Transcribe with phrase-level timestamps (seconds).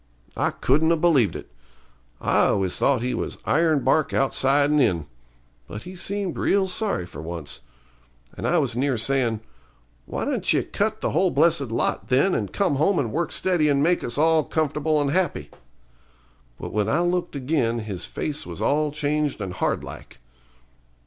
[0.35, 1.51] I couldn't 'a believed it.
[2.19, 5.05] I always thought he was ironbark outside and in.
[5.67, 7.61] But he seemed real sorry for once.
[8.35, 9.41] And I was near sayin',
[10.07, 13.69] 'Why don't ye cut the whole blessed lot, then, and come home and work steady
[13.69, 15.51] and make us all comfortable and happy?'
[16.59, 20.17] But when I looked again his face was all changed and hard like.